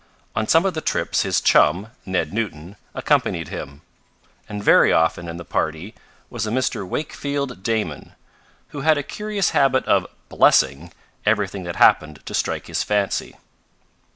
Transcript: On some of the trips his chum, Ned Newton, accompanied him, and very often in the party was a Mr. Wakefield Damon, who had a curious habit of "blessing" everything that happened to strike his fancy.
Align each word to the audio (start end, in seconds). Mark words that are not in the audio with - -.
On 0.35 0.47
some 0.47 0.65
of 0.65 0.73
the 0.73 0.81
trips 0.81 1.21
his 1.21 1.39
chum, 1.39 1.89
Ned 2.07 2.33
Newton, 2.33 2.75
accompanied 2.95 3.49
him, 3.49 3.83
and 4.49 4.63
very 4.63 4.91
often 4.91 5.27
in 5.27 5.37
the 5.37 5.45
party 5.45 5.93
was 6.27 6.47
a 6.47 6.49
Mr. 6.49 6.87
Wakefield 6.87 7.61
Damon, 7.61 8.13
who 8.69 8.81
had 8.81 8.97
a 8.97 9.03
curious 9.03 9.51
habit 9.51 9.85
of 9.85 10.07
"blessing" 10.27 10.91
everything 11.23 11.65
that 11.65 11.75
happened 11.75 12.25
to 12.25 12.33
strike 12.33 12.65
his 12.65 12.81
fancy. 12.81 13.35